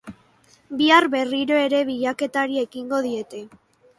[0.79, 3.45] Bihar berriro ere bilaketari ekingo diete.